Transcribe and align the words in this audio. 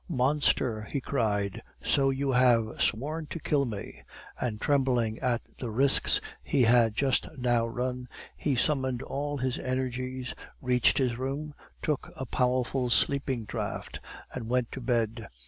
"Monster!" 0.09 0.81
he 0.89 0.99
cried, 0.99 1.61
"so 1.83 2.09
you 2.09 2.31
have 2.31 2.81
sworn 2.81 3.27
to 3.27 3.39
kill 3.39 3.65
me!" 3.65 4.01
and 4.39 4.59
trembling 4.59 5.19
at 5.19 5.43
the 5.59 5.69
risks 5.69 6.19
he 6.41 6.63
had 6.63 6.95
just 6.95 7.27
now 7.37 7.67
run, 7.67 8.09
he 8.35 8.55
summoned 8.55 9.03
all 9.03 9.37
his 9.37 9.59
energies, 9.59 10.33
reached 10.59 10.97
his 10.97 11.19
room, 11.19 11.53
took 11.83 12.09
a 12.15 12.25
powerful 12.25 12.89
sleeping 12.89 13.45
draught, 13.45 13.99
and 14.33 14.49
went 14.49 14.71
to 14.71 14.81
bed. 14.81 15.27